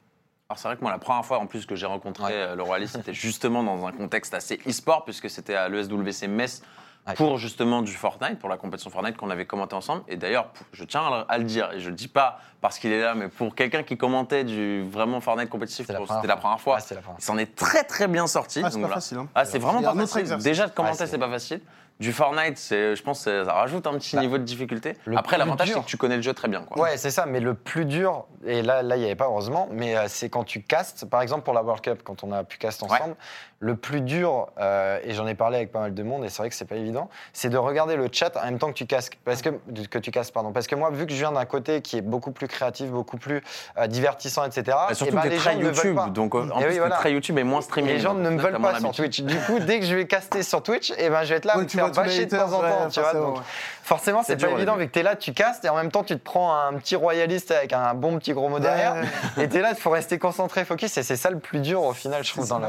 [0.49, 2.55] Alors c'est vrai que moi, la première fois en plus que j'ai rencontré Ouais.
[2.55, 6.61] le Royaliste, c'était justement dans un contexte assez e-sport, puisque c'était à l'ESWC Metz
[7.07, 7.13] Ouais.
[7.13, 10.01] pour justement du Fortnite, pour la compétition Fortnite qu'on avait commenté ensemble.
[10.07, 12.79] Et d'ailleurs, je tiens à le- à le dire, et je le dis pas parce
[12.79, 16.23] qu'il est là, mais pour quelqu'un qui commentait du vraiment Fortnite compétitif, C'était la première
[16.25, 16.41] la fois.
[16.41, 16.75] première fois.
[16.77, 18.61] Ouais, la première il s'en est très très bien sorti.
[18.65, 18.95] Ah, c'est voilà.
[18.95, 19.19] facile.
[19.19, 19.27] hein.
[19.35, 20.21] Ah, c'est vraiment pas facile.
[20.21, 20.43] exercice.
[20.43, 21.61] Déjà de commenter, c'est- c'est pas facile.
[21.97, 24.97] Du Fortnite, c'est, je pense, que ça rajoute un petit Bah, niveau de difficulté.
[25.05, 26.61] le Après, l'avantage, c'est que tu connais le jeu très bien.
[26.63, 26.81] Quoi.
[26.83, 29.69] Ouais, c'est ça, mais le plus dur, et là, là il n'y avait pas heureusement,
[29.71, 32.43] mais euh, c'est quand tu castes, par exemple pour la World Cup, quand on a
[32.43, 33.15] pu cast ensemble,
[33.59, 36.39] le plus dur, euh, et j'en ai parlé avec pas mal de monde, et c'est
[36.39, 38.85] vrai que c'est pas évident, c'est de regarder le chat en même temps que tu
[38.85, 39.49] casques, parce que,
[39.89, 40.51] que tu castes, pardon.
[40.51, 43.17] Parce que moi, vu que je viens d'un côté qui est beaucoup plus créatif, beaucoup
[43.17, 43.41] plus
[43.77, 46.07] euh, divertissant, etc., Et et surtout, ben, t'es les très gens ne veulent YouTube, pas.
[46.07, 46.95] donc euh, en Et plus, oui, t'es voilà.
[46.97, 47.93] très YouTube et moins streaming.
[47.93, 48.91] Les gens ne me veulent pas sur.
[48.91, 49.21] Twitch.
[49.21, 51.53] Du coup, dès que je vais caster sur Twitch, et ben, je vais être là
[51.53, 52.89] à Oui, me tu faire bâcher de temps en temps.
[52.89, 53.43] tu vois, forcément, donc
[53.83, 56.03] forcément, c'est pas évident vu que tu es là, tu castes et en même temps,
[56.03, 58.95] tu te prends un petit royaliste avec un bon petit gros mot derrière.
[59.39, 60.97] Et tu es là, il faut rester concentré, focus.
[60.97, 62.67] Et c'est ça le plus dur au final, je trouve, dans le.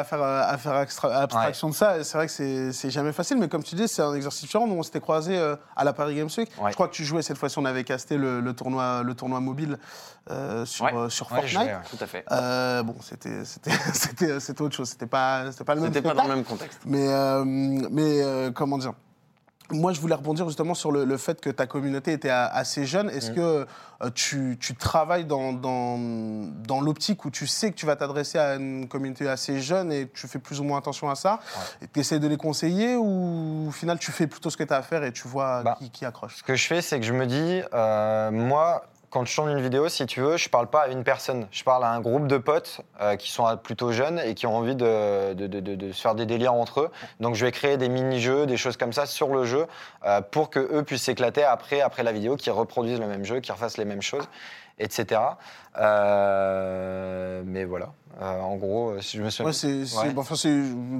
[0.00, 2.02] À faire, à faire extra- abstraction de ça.
[2.04, 4.66] C'est vrai que c'est jamais facile, mais comme tu dis, c'est un exercice différent.
[4.66, 6.50] Nous, on s'était croisés euh, à la Paris Games Week.
[6.60, 6.70] Ouais.
[6.70, 9.40] Je crois que tu jouais cette fois-ci, on avait casté le, le tournoi, le tournoi
[9.40, 9.78] mobile
[10.30, 10.94] euh, sur, Ouais.
[10.94, 11.70] euh, sur Fortnite.
[11.90, 12.24] Tout à fait.
[12.32, 13.40] Euh, bon, c'était
[14.60, 14.88] autre chose.
[14.90, 16.80] C'était pas, pas le même C'était pas dans le même contexte.
[16.86, 18.92] Mais, euh, mais comment dire?
[19.70, 22.84] Moi, je voulais rebondir justement sur le, le fait que ta communauté était a- assez
[22.86, 23.08] jeune.
[23.10, 23.66] Est-ce que
[24.02, 25.98] euh, tu, tu travailles dans, dans,
[26.66, 30.08] dans l'optique où tu sais que tu vas t'adresser à une communauté assez jeune et
[30.12, 31.40] tu fais plus ou moins attention à ça
[31.82, 34.72] Et tu essaies de les conseiller ou au final tu fais plutôt ce que tu
[34.72, 36.36] as à faire et tu vois Bah, qui, qui accroche?
[36.36, 39.60] Ce que je fais, c'est que je me dis, euh, moi, quand je tourne une
[39.60, 41.48] vidéo, si tu veux, je parle pas à une personne.
[41.50, 44.56] Je parle à un groupe de potes euh, qui sont plutôt jeunes et qui ont
[44.56, 45.34] envie de
[45.92, 46.90] se faire des délires entre eux.
[47.18, 49.66] Donc, je vais créer des mini-jeux, des choses comme ça sur le jeu
[50.06, 53.40] euh, pour que eux puissent s'éclater après, après la vidéo, qu'ils reproduisent le même jeu,
[53.40, 54.28] qu'ils refassent les mêmes choses.
[54.82, 55.20] Etc.
[55.78, 57.92] Euh, mais voilà.
[58.20, 59.50] Euh, en gros, euh, si je me souviens.
[59.52, 60.18] Ouais, Ouais.
[60.18, 60.34] enfin,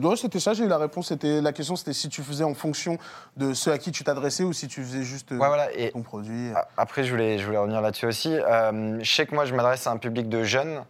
[0.02, 1.08] ouais, c'était ça, j'ai eu la réponse.
[1.08, 2.96] C'était, la question, c'était si tu faisais en fonction
[3.36, 5.68] de ceux à qui tu t'adressais ou si tu faisais juste euh, Ouais, voilà.
[5.76, 6.50] Et ton produit.
[6.76, 8.34] après, je voulais, je voulais revenir là-dessus aussi.
[8.36, 10.84] Je sais que moi, je m'adresse à un public de jeunes.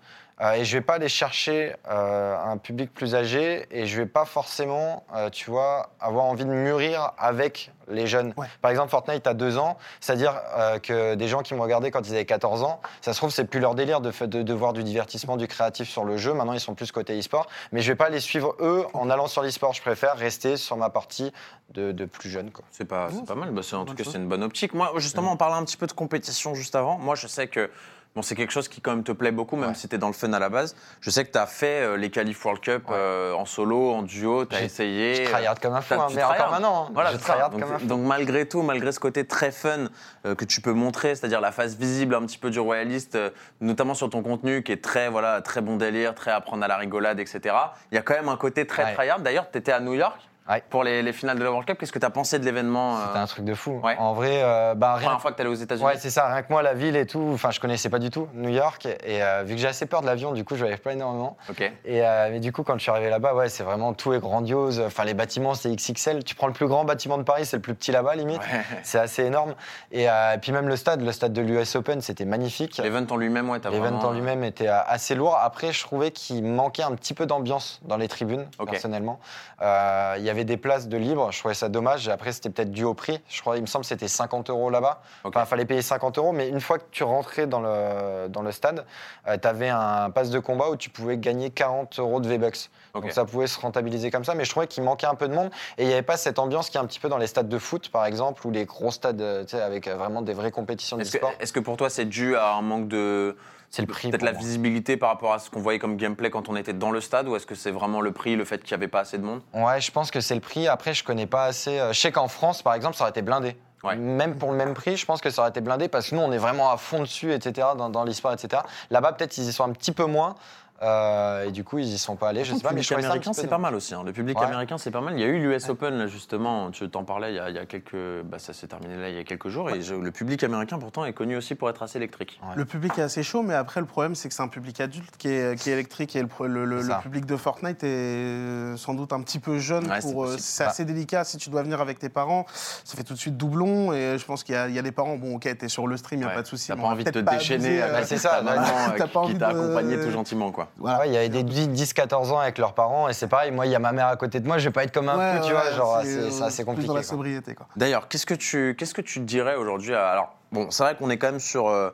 [0.54, 5.04] et je vais pas aller chercher un public plus âgé et je vais pas forcément,
[5.32, 8.32] tu vois, avoir envie de mûrir avec les jeunes.
[8.36, 8.46] Ouais.
[8.62, 12.06] Par exemple, Fortnite a deux ans, c'est-à-dire euh, que des gens qui me regardaient quand
[12.08, 14.72] ils avaient 14 ans, ça se trouve, c'est plus leur délire de, de, de voir
[14.72, 16.32] du divertissement, du créatif sur le jeu.
[16.32, 17.46] Maintenant, ils sont plus côté e-sport.
[17.72, 19.72] Mais je vais pas les suivre eux en allant sur l'e-sport.
[19.72, 21.32] Je préfère rester sur ma partie
[21.74, 22.50] de, de plus jeune.
[22.50, 22.64] Quoi.
[22.70, 23.50] C'est pas, c'est pas mal.
[23.50, 24.74] Bah, c'est- en tout cas, c'est une bonne optique.
[24.74, 26.98] Moi, justement, on parlait un petit peu de compétition juste avant.
[26.98, 27.70] Moi, je sais que
[28.16, 29.74] bon, c'est quelque chose qui, quand même, te plaît beaucoup, même Ouais.
[29.76, 30.74] si tu es dans le fun à la base.
[31.00, 32.94] Je sais que tu as fait euh, les qualifs World Cup Ouais.
[32.96, 35.14] euh, en solo, en duo, tu as essayé.
[35.26, 36.50] Je tryhard comme un fou, hein, mais encore tryhard.
[36.50, 36.84] maintenant.
[36.86, 36.90] hein.
[36.92, 37.79] Voilà, je tryhard comme un fou.
[37.82, 39.88] Donc, malgré tout, malgré ce côté très fun
[40.26, 43.30] euh, que tu peux montrer, c'est-à-dire la face visible un petit peu du royaliste, euh,
[43.60, 46.68] notamment sur ton contenu qui est très voilà très bon délire, très à prendre à
[46.68, 47.54] la rigolade, etc.
[47.92, 48.94] Il y a quand même un côté très Ouais.
[48.94, 49.20] tryhard.
[49.20, 50.62] D'ailleurs, tu étais à New York Ouais.
[50.68, 51.78] pour les, les finales de la World Cup.
[51.78, 53.80] Qu'est-ce que tu as pensé de l'événement euh, C'était un truc de fou.
[53.82, 53.96] Ouais.
[53.98, 55.04] En vrai, euh, bah, rien.
[55.06, 56.26] Première fois que tu allé aux États-Unis Ouais, c'est ça.
[56.28, 58.86] Rien que moi, la ville et tout, enfin, je connaissais pas du tout New York.
[59.04, 61.36] Et euh, vu que j'ai assez peur de l'avion, du coup, je voyais pas énormément.
[61.48, 61.60] Ok.
[61.60, 61.72] Et
[62.04, 64.80] euh, mais du coup, quand je suis arrivé là-bas, ouais, c'est vraiment tout est grandiose.
[64.84, 66.24] Enfin, les bâtiments, c'est XXL.
[66.24, 68.40] Tu prends le plus grand bâtiment de Paris, c'est le plus petit là-bas, limite.
[68.40, 68.60] Ouais.
[68.82, 69.54] C'est assez énorme.
[69.92, 72.78] Et, et puis même le stade, le stade de l'US Open, c'était magnifique.
[72.82, 75.38] L'event en lui-même, ouais, t'as L'event en lui-même était assez lourd.
[75.40, 78.70] Après, je trouvais qu'il manquait un petit peu d'ambiance dans les tribunes, Ok.
[78.70, 79.20] personnellement.
[79.60, 82.08] Il y avait des places de libre, je trouvais ça dommage.
[82.08, 83.20] Et après, c'était peut-être dû au prix.
[83.28, 85.02] Je crois, il me semble que c'était 50 euros là-bas.
[85.24, 86.32] Enfin, il fallait payer 50 euros.
[86.32, 88.84] Mais une fois que tu rentrais dans le, dans le stade,
[89.26, 92.70] tu avais un pass de combat où tu pouvais gagner 40 euros de V-Bucks.
[92.94, 94.34] Donc ça pouvait se rentabiliser comme ça.
[94.34, 95.50] Mais je trouvais qu'il manquait un peu de monde.
[95.78, 97.48] Et il n'y avait pas cette ambiance qui est un petit peu dans les stades
[97.48, 100.96] de foot, par exemple, ou les gros stades euh, avec euh, vraiment des vraies compétitions
[100.96, 101.32] que, d'e-sport.
[101.40, 103.36] est-ce que pour toi, c'est dû à un manque de...
[103.70, 104.10] C'est le prix.
[104.10, 104.40] Peut-être la moi.
[104.40, 107.28] visibilité par rapport à ce qu'on voyait comme gameplay quand on était dans le stade
[107.28, 109.22] ou est-ce que c'est vraiment le prix, le fait qu'il n'y avait pas assez de
[109.22, 109.42] monde?
[109.54, 110.66] Ouais, je pense que c'est le prix.
[110.66, 111.78] Après, je connais pas assez.
[111.78, 113.56] euh, Je sais qu'en France, par exemple, ça aurait été blindé.
[113.84, 113.96] Ouais.
[113.96, 116.20] Même pour le même prix, je pense que ça aurait été blindé parce que nous,
[116.20, 118.62] on est vraiment à fond dessus, etc., dans, dans l'e-sport, etc.
[118.90, 120.34] Là-bas, peut-être, ils y sont un petit peu moins.
[120.82, 122.44] Euh, et du coup, ils y sont pas allés.
[122.44, 123.94] Je Le sais pas, mais public je américain, c'est pas mal aussi.
[123.94, 124.02] hein.
[124.04, 124.46] Le public Ouais.
[124.46, 125.14] américain, c'est pas mal.
[125.14, 127.56] Il y a eu l'US Open, là, justement, tu t'en parlais il y, a, il
[127.56, 128.22] y a quelques.
[128.24, 129.70] Bah, ça s'est terminé là il y a quelques jours.
[129.70, 132.40] Et je- le public américain, pourtant, est connu aussi pour être assez électrique.
[132.42, 132.54] Ouais.
[132.56, 135.16] Le public est assez chaud, mais après, le problème, c'est que c'est un public adulte
[135.18, 139.20] qui est, qui est électrique et le, public de Fortnite est euh, sans doute un
[139.20, 139.86] petit peu jeune.
[140.00, 140.70] Pour, euh, c'est Bah.
[140.70, 142.46] assez délicat si tu dois venir avec tes parents.
[142.84, 144.82] Ça fait tout de suite doublon et je pense qu'il y, a- il y a
[144.82, 146.68] des parents, bon, ok, t'es sur le stream, il n'y a pas de souci.
[146.68, 148.42] T'as pas envie de te déchaîner euh, Bah, c'est ça,
[148.96, 150.68] T'as pas qui envie t'a de- accompagné tout gentiment, quoi.
[150.78, 151.00] Voilà.
[151.00, 153.72] Ouais, il y avait des 10-14 ans avec leurs parents et c'est pareil, moi il
[153.72, 155.40] y a ma mère à côté de moi, je vais pas être comme un Ouais,
[155.40, 156.88] fou, tu ouais, vois, genre c'est, c'est c'est assez plus compliqué.
[156.88, 157.66] dans la sobriété, quoi.
[157.76, 161.10] D'ailleurs, qu'est-ce que tu qu'est-ce que tu dirais aujourd'hui à- Alors, bon, c'est vrai qu'on
[161.10, 161.90] est quand même sur euh,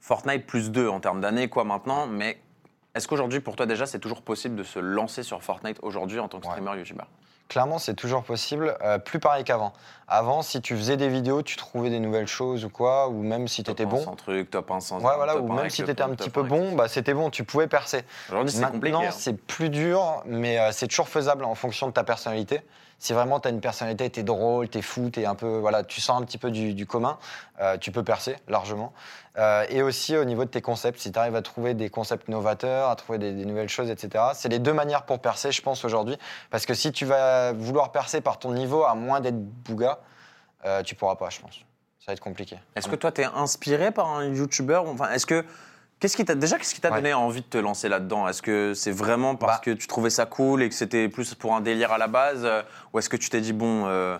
[0.00, 2.40] Fortnite plus 2 en termes d'années, quoi, maintenant, mais
[2.94, 6.28] est-ce qu'aujourd'hui, pour toi, déjà, c'est toujours possible de se lancer sur Fortnite aujourd'hui en
[6.28, 6.52] tant que Ouais.
[6.52, 7.06] streamer youtubeur
[7.48, 9.72] Clairement, c'est toujours possible, euh, plus pareil qu'avant.
[10.12, 13.46] Avant, si tu faisais des vidéos, tu trouvais des nouvelles choses ou quoi, ou même
[13.46, 14.04] si tu étais Top 1 bon.
[14.04, 16.30] sans truc, top 1 sans Ouais, voilà, ou 1 même si tu étais un petit
[16.30, 18.02] 1 peu bon, bah, c'était bon, tu pouvais percer.
[18.28, 18.90] Aujourd'hui, c'est compliqué.
[18.90, 19.14] Maintenant, hein.
[19.16, 22.60] c'est plus dur, mais euh, c'est toujours faisable en fonction de ta personnalité.
[22.98, 25.58] Si vraiment tu as une personnalité, tu es drôle, tu es fou, t'es un peu,
[25.58, 27.16] voilà, tu sors un petit peu du, du commun,
[27.60, 28.92] euh, tu peux percer largement.
[29.38, 32.28] Euh, et aussi au niveau de tes concepts, si tu arrives à trouver des concepts
[32.28, 34.24] novateurs, à trouver des, des nouvelles choses, etc.
[34.34, 36.18] C'est les deux manières pour percer, je pense, aujourd'hui.
[36.50, 39.99] Parce que si tu vas vouloir percer par ton niveau, à moins d'être bouga,
[40.64, 41.54] euh, tu pourras pas, je pense.
[41.98, 42.56] Ça va être compliqué.
[42.76, 45.44] Est-ce que toi, tu es inspiré par un youtubeur Enfin, est-ce que.
[45.98, 46.96] Qu'est-ce qui t'a déjà qu'est-ce qui t'a Ouais.
[46.96, 48.26] donné envie de te lancer là-dedans?
[48.26, 49.62] Est-ce que c'est vraiment parce Bah.
[49.62, 52.40] que tu trouvais ça cool et que c'était plus pour un délire à la base
[52.46, 52.62] euh,
[52.94, 54.16] ou est-ce que tu t'es dit bon euh,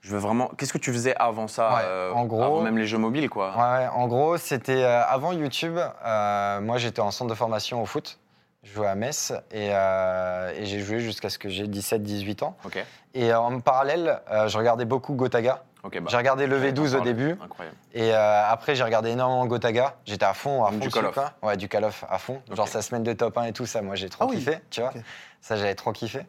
[0.00, 2.76] je veux vraiment qu'est-ce que tu faisais avant ça Ouais, euh, en gros- avant même
[2.76, 3.54] les jeux mobiles quoi?
[3.56, 5.78] Ouais, en gros, c'était avant YouTube.
[6.04, 8.18] moi, j'étais en centre de formation au foot.
[8.64, 12.56] Je jouais à Metz et, et j'ai joué jusqu'à ce que j'ai 17-18 ans.
[13.14, 15.62] Et en parallèle, je regardais beaucoup Gotaga.
[15.82, 15.90] Bah.
[16.08, 17.76] j'ai regardé le j'allais t'en V12 au début Incroyable.
[17.92, 19.96] et euh, après j'ai regardé énormément Gotaga.
[20.04, 21.18] J'étais à fond, à fond du Call of.
[21.42, 22.40] Ouais, du Call of à fond.
[22.52, 24.36] Genre sa semaine de top 1 et tout ça, moi j'ai trop Ah oui.
[24.36, 24.92] kiffé, tu vois.
[25.42, 26.20] Ça j'avais trop kiffé.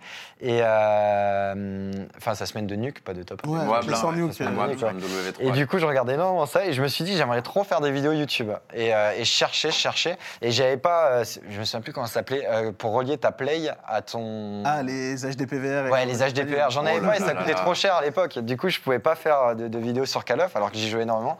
[0.42, 3.50] Et euh, enfin sa semaine de nuke, pas de top 1.
[3.50, 5.34] Ouais, Moi, avec les blanc, 100 ouais, euh, blanc de W3.
[5.40, 7.80] Et du coup, je regardais énormément ça et je me suis dit, j'aimerais trop faire
[7.80, 8.50] des vidéos YouTube.
[8.74, 10.18] Et, euh, et je cherchais, je cherchais.
[10.42, 13.32] Et j'avais pas, euh, je me souviens plus comment ça s'appelait, euh, pour relier ta
[13.32, 14.64] play à ton.
[14.66, 15.92] Ah, les HDPVR.
[15.92, 16.72] Ouais, les HDPR.
[16.72, 17.60] J'en avais Oh pas et ça là coûtait là.
[17.60, 18.40] trop cher à l'époque.
[18.40, 20.90] Du coup, je pouvais pas faire de, de vidéos sur Call of, alors que j'y
[20.90, 21.38] jouais énormément.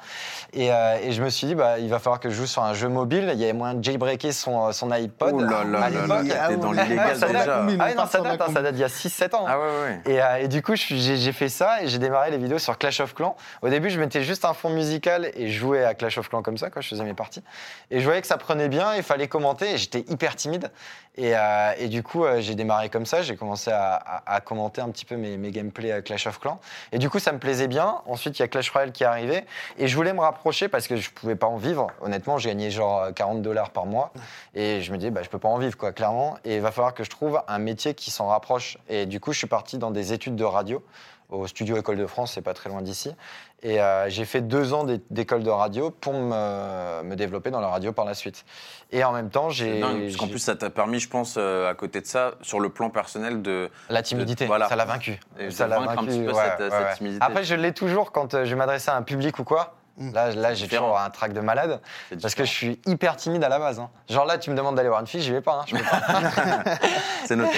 [0.54, 2.62] Et, euh, et je me suis dit, bah, il va falloir que je joue sur
[2.64, 3.32] un jeu mobile.
[3.34, 7.20] Il y avait moyen de jailbreaker son, son iPod Oh là là là dans l'illégal
[7.20, 7.63] déjà.
[7.80, 9.46] Ah oui, non, ça date, hein, ça date d'il y a 6-7 ans.
[9.48, 10.14] Ah ouais, ouais.
[10.14, 12.78] Et, euh, et du coup, j'ai j'ai fait ça et j'ai démarré les vidéos sur
[12.78, 13.36] Clash of Clans.
[13.62, 16.42] Au début, je mettais juste un fond musical et je jouais à Clash of Clans
[16.42, 17.44] comme ça, quand je faisais mes parties.
[17.92, 20.72] Et je voyais que ça prenait bien, il fallait commenter et j'étais hyper timide.
[21.16, 24.42] Et, euh, et du coup, euh, j'ai démarré comme ça, j'ai commencé à, à- à
[24.42, 26.60] commenter un petit peu mes, mes gameplays à Clash of Clans.
[26.92, 27.98] Et du coup, ça me plaisait bien.
[28.08, 29.46] Ensuite, il y a Clash Royale qui est arrivé
[29.78, 31.88] et je voulais me rapprocher parce que je pouvais pas en vivre.
[32.02, 34.12] Honnêtement, je gagnais genre 40 dollars par mois
[34.56, 36.38] et je me dis, bah, je peux pas en vivre, quoi, clairement.
[36.46, 38.78] Et il va falloir que je trouve un métier qui s'en rapproche.
[38.90, 40.84] Et du coup, je suis parti dans des études de radio
[41.30, 43.10] au studio École de France, c'est pas très loin d'ici.
[43.64, 47.62] Et euh, j'ai fait deux ans d'é- d'école de radio pour me, me développer dans
[47.62, 48.46] la radio par la suite.
[48.92, 51.74] Et en même temps, j'ai parce qu'en plus, ça t'a permis, je pense, euh, à
[51.74, 53.72] côté de ça, sur le plan personnel, de.
[53.90, 54.68] la timidité, Voilà.
[54.70, 55.20] ça l'a vaincu.
[55.40, 56.06] Et ça l'a un vaincu.
[56.06, 56.96] petit peu ouais, cette- ouais, cette ouais.
[56.98, 57.26] timidité.
[57.26, 59.74] Après, je l'ai toujours quand euh, je vais m'adresser à un public ou quoi.
[59.98, 60.12] Mm.
[60.14, 61.80] Là, là j'ai toujours un trac de malade
[62.22, 63.80] parce que je suis hyper timide à la base.
[63.80, 63.90] hein.
[64.10, 65.60] Genre là, tu me demandes d'aller voir une fille, j'y vais pas.
[65.62, 66.02] hein, je peux pas.
[67.26, 67.58] C'est noté.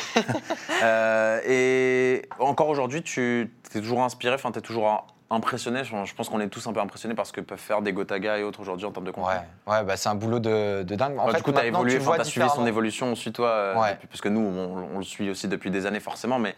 [0.84, 5.84] Euh, et encore aujourd'hui, tu es toujours inspiré, enfin, tu es toujours impressionné.
[5.84, 8.38] Je pense qu'on est tous un peu impressionnés par ce que peuvent faire des Gotaga
[8.38, 9.30] et autres aujourd'hui en termes de contenu.
[9.68, 11.18] ouais, ouais bah, c'est un boulot de, de dingue.
[11.18, 13.12] En Ouais, fait, du coup, tu as évolué, tu vois tu as suivi son évolution
[13.14, 13.92] aussi, toi, euh, Ouais.
[13.94, 16.56] depuis- parce que nous, on, on le suit aussi depuis des années, forcément, mais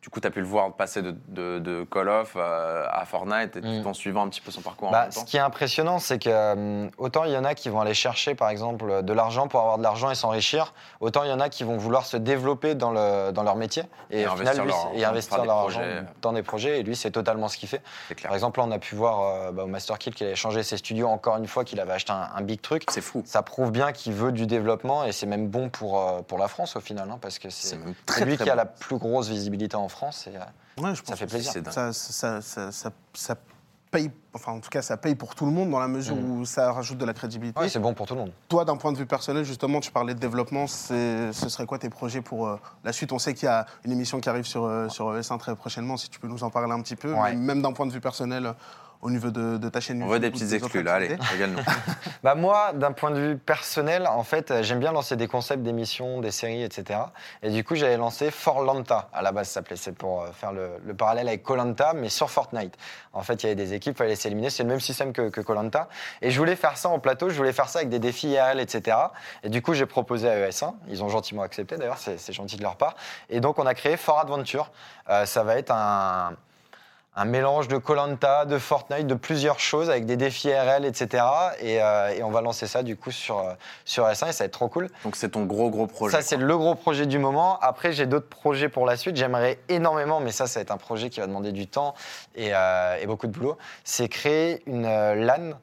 [0.00, 3.04] du coup, tu as pu le voir passer de, de- de Call of euh, à
[3.04, 3.82] Fortnite, et Mm.
[3.82, 5.20] tout en suivant un petit peu son parcours en Bah, temps.
[5.20, 7.94] ce qui est impressionnant, c'est que euh, autant il y en a qui vont aller
[7.94, 11.40] chercher, par exemple, de l'argent pour avoir de l'argent et s'enrichir, autant il y en
[11.40, 14.52] a qui vont vouloir se développer dans, le, dans leur métier et, Et au investir
[14.52, 15.80] final, lui, leur c'est- argent, et investir faire des leur projets.
[15.82, 16.80] argent dans des projets.
[16.80, 17.82] Et lui, c'est totalement ce qu'il fait.
[18.22, 20.62] Par exemple, là, on a pu voir euh, bah, au Master Kill qu'il avait changé
[20.62, 22.84] ses studios encore une fois, qu'il avait acheté un, un big truc.
[22.88, 23.22] C'est fou.
[23.26, 26.46] Ça prouve bien qu'il veut du développement et c'est même bon pour, euh, pour la
[26.48, 29.74] France au final, hein, parce que c'est lui très qui a la plus grosse visibilité
[29.76, 30.26] en France.
[30.26, 30.40] Et, euh,
[30.82, 31.52] Ouais, je Ça fait plaisir.
[31.70, 32.70] Ça, ça, ça,
[33.12, 33.34] ça,
[33.90, 36.30] paye, enfin en tout cas ça paye pour tout le monde dans la mesure Mm.
[36.30, 37.58] où ça rajoute de la crédibilité.
[37.58, 38.32] ouais, c'est bon pour tout le monde.
[38.48, 40.66] Toi, d'un point de vue personnel, justement, tu parlais de développement.
[40.66, 43.12] Ce serait quoi tes projets pour euh, la suite?
[43.12, 45.96] On sait qu'il y a une émission qui arrive sur, euh, sur ES1 très prochainement,
[45.96, 47.12] si tu peux nous en parler un petit peu.
[47.14, 47.30] Ouais.
[47.30, 48.52] mais même d'un point de vue personnel,
[49.02, 51.58] au niveau de, de ta chaîne On veut des petites exclus, là, allez, régale-nous.
[52.24, 55.62] Bah moi, d'un point de vue personnel, en fait, euh, j'aime bien lancer des concepts
[55.62, 56.98] d'émissions, des séries, etc.
[57.42, 59.76] Et du coup, j'avais lancé Forlanta, à la base, ça s'appelait.
[59.76, 62.76] C'est pour euh, faire le, le parallèle avec Colanta, mais sur Fortnite.
[63.12, 64.50] En fait, il y avait des équipes, il fallait s'éliminer.
[64.50, 65.88] C'est le même système que Colanta.
[66.22, 68.60] Et je voulais faire ça en plateau, je voulais faire ça avec des défis IRL,
[68.60, 68.96] etc.
[69.44, 70.74] Et du coup, j'ai proposé à ES1.
[70.88, 72.94] Ils ont gentiment accepté, d'ailleurs, c'est c'est gentil de leur part.
[73.30, 74.70] Et donc, on a créé For Adventure.
[75.08, 76.36] Euh, ça va être un
[77.18, 81.24] un mélange de Colanta, de Fortnite, de plusieurs choses avec des défis RL, etc.
[81.60, 83.54] Et, euh, et on va lancer ça du coup sur, euh,
[83.84, 84.88] sur S1 et ça va être trop cool.
[85.02, 86.16] Donc, c'est ton gros, gros projet.
[86.16, 87.58] Ça, c'est le gros projet du moment.
[87.58, 89.16] Après, j'ai d'autres projets pour la suite.
[89.16, 91.94] J'aimerais énormément, mais ça, ça va être un projet qui va demander du temps
[92.36, 93.58] et, euh, et beaucoup de boulot.
[93.82, 95.54] C'est créer une LAN,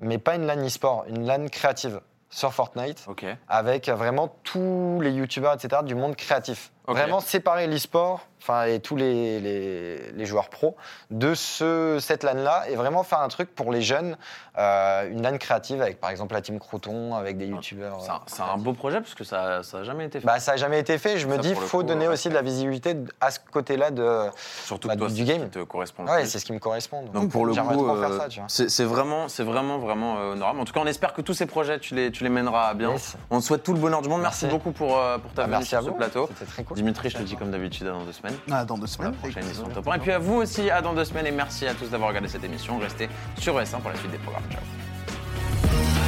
[0.00, 3.06] mais pas une LAN e-sport, une LAN créative sur Fortnite
[3.48, 6.72] avec vraiment tous les youtubeurs, etc., du monde créatif.
[6.88, 6.96] Ok.
[6.96, 10.74] Vraiment séparer l'e-sport, enfin, et tous les, les- les joueurs pros
[11.12, 14.16] de ce, cette LAN-là, et vraiment faire un truc pour les jeunes,
[14.58, 18.00] euh, une LAN créative avec, par exemple, la team Croton, avec des youtubeurs.
[18.26, 20.26] C'est un, euh, un beau projet parce que ça n'a jamais été fait.
[20.26, 21.18] Bah, ça n'a jamais été fait.
[21.18, 22.14] Je me Ça, dis, le faut coup, donner ouais.
[22.14, 24.24] aussi de la visibilité à ce côté-là de.
[24.64, 25.44] Surtout bah, que toi, du c'est ce game.
[25.44, 27.02] qui te correspond Ouais, c'est ce qui me correspond.
[27.14, 28.18] Donc pour le coup, euh,
[28.48, 30.58] c'est vraiment, c'est vraiment, vraiment euh, honorable.
[30.58, 32.74] En tout cas, on espère que tous ces projets, tu les, tu les mèneras à
[32.74, 32.90] bien.
[32.90, 33.16] Yes.
[33.30, 34.20] On te souhaite tout le bonheur du monde.
[34.22, 34.58] Merci, Merci.
[34.58, 35.96] beaucoup pour, euh, pour ta Ah, venue merci à sur ce vous.
[35.96, 36.28] plateau.
[36.34, 36.72] C'était très cool.
[36.82, 38.34] Dimitri, je te dis comme d'habitude à dans deux semaines.
[38.50, 39.12] Ah, dans deux Pour la semaines.
[39.14, 39.68] prochaine émission.
[39.68, 39.94] Top 1.
[39.94, 41.26] Et puis à vous aussi à dans deux semaines.
[41.26, 42.76] Et merci à tous d'avoir regardé cette émission.
[42.78, 44.42] Restez sur ES1 pour la suite des programmes.
[44.50, 46.01] Ciao.